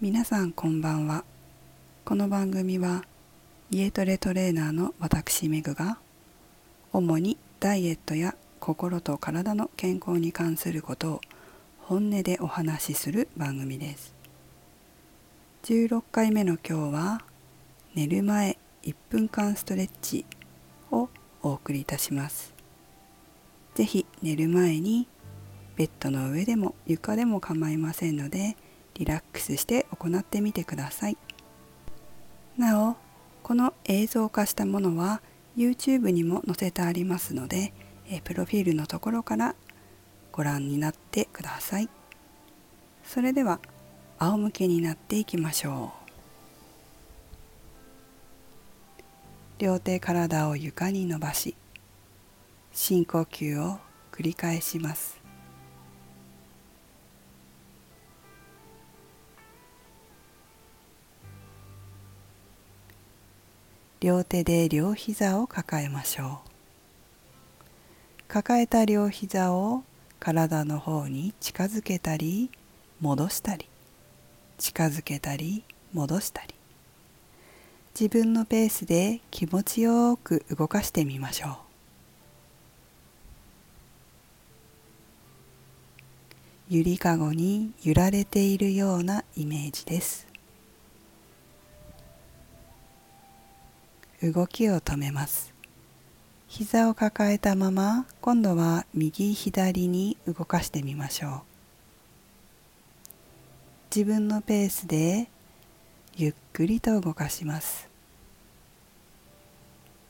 [0.00, 1.24] 皆さんこんばんは。
[2.04, 3.02] この番組は
[3.68, 5.98] 家トレトレーナーの私メグが
[6.92, 11.20] 主にダイエットや心と体の健康に関することを
[11.80, 14.14] 本音でお話しする番組です。
[15.64, 17.22] 16回目の今日は
[17.96, 20.24] 寝る前1分間ストレッチ
[20.92, 21.08] を
[21.42, 22.54] お送りいたします。
[23.74, 25.08] 是非寝る前に
[25.74, 28.56] ベッドの上でも床でも構いませんので
[28.98, 31.16] リラックスして行ってみてください。
[32.56, 32.96] なお
[33.42, 35.22] この映像化したものは
[35.56, 37.72] YouTube にも載せてありますので
[38.24, 39.54] プロフィールのところから
[40.32, 41.88] ご覧になってください。
[43.04, 43.60] それでは
[44.18, 45.98] 仰向けになっていきましょう。
[49.60, 51.56] 両手体を床に伸ばし
[52.72, 53.78] 深呼吸を
[54.12, 55.27] 繰り返します。
[64.00, 66.48] 両手で両膝を抱えましょう。
[68.28, 69.82] 抱えた両膝を
[70.20, 72.50] 体の方に近づけたり
[73.00, 73.68] 戻したり
[74.58, 76.54] 近づけたり戻したり。
[77.98, 81.56] 自分のペースで気持ちよく動かしてみましょう。
[86.70, 90.27] ゆりかごに揺られているようなイメージです。
[94.20, 95.54] 動きを止めます。
[96.48, 101.40] 膝を抱えたまま今度は右左に動かしてみましょう。
[103.94, 105.28] 自分のペースで
[106.16, 107.88] ゆっくりと動かします。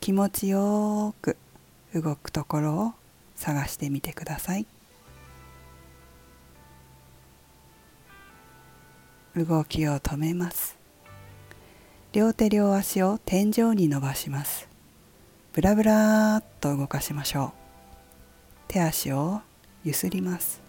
[0.00, 1.36] 気持ちよく
[1.94, 2.92] 動くところを
[3.36, 4.66] 探してみてください。
[9.36, 10.81] 動きを止めます。
[12.12, 14.68] 両手両足を天井に伸ばします。
[15.54, 17.50] ブラブラーっと動かしましょう。
[18.68, 19.40] 手足を
[19.82, 20.60] ゆすります。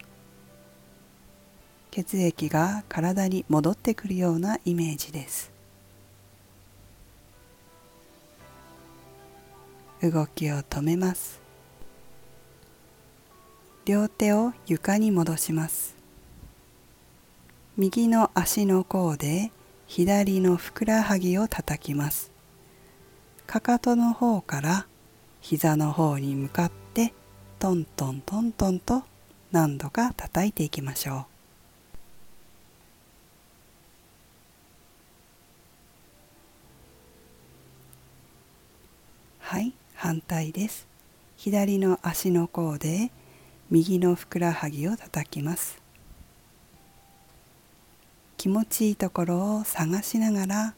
[1.90, 5.52] 血液が体に戻ってくるようなイメージです。
[10.00, 11.42] 動きを止めます。
[13.84, 15.94] 両手を床に戻します。
[17.76, 19.52] 右の足の甲で
[19.86, 22.30] 左のふくらはぎを叩きます。
[23.46, 24.86] かかとの方から
[25.40, 27.12] 膝の方に向かって
[27.58, 29.02] トントントントンと
[29.52, 31.24] 何度か叩いていきましょう。
[39.40, 40.88] はい反対です。
[41.36, 43.10] 左の足の甲で
[43.70, 45.83] 右のふくらはぎを叩きます。
[48.44, 50.74] 気持ちいいところを探しながら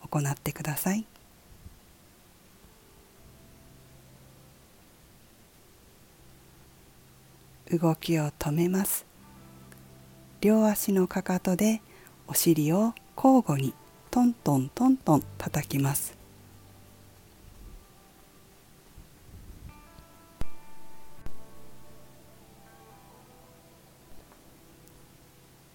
[0.00, 1.06] 行ってください。
[7.70, 9.06] 動きを止めます。
[10.40, 11.82] 両足のかかとで
[12.26, 13.74] お尻を交互に
[14.10, 16.17] トントントントン叩きます。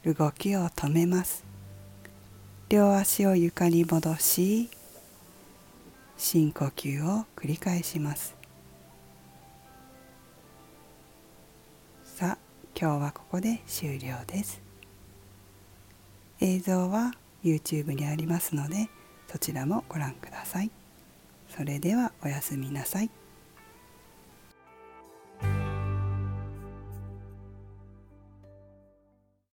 [0.05, 1.45] 動きを止めます。
[2.67, 4.69] 両足を床に戻し
[6.17, 8.35] 深呼吸を繰り返します。
[12.03, 12.37] さあ
[12.77, 14.61] 今日はここで終了です。
[16.41, 18.89] 映像は YouTube にありますので
[19.31, 20.71] そちらもご覧ください。
[21.47, 23.09] それではおやすみなさい。